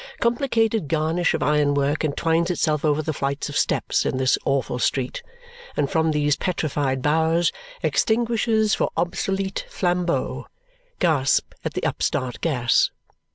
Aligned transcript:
Complicated 0.19 0.87
garnish 0.87 1.35
of 1.35 1.43
iron 1.43 1.75
work 1.75 2.03
entwines 2.03 2.49
itself 2.49 2.83
over 2.83 3.03
the 3.03 3.13
flights 3.13 3.49
of 3.49 3.55
steps 3.55 4.03
in 4.03 4.17
this 4.17 4.35
awful 4.45 4.79
street, 4.79 5.21
and 5.77 5.91
from 5.91 6.09
these 6.09 6.35
petrified 6.35 7.03
bowers, 7.03 7.51
extinguishers 7.83 8.73
for 8.73 8.89
obsolete 8.97 9.63
flambeaux 9.69 10.47
gasp 10.97 11.53
at 11.63 11.75
the 11.75 11.83
upstart 11.85 12.41
gas. 12.41 12.89